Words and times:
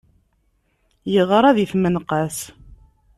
Yeɣra 1.13 1.51
di 1.57 1.65
tmenqas. 1.71 2.37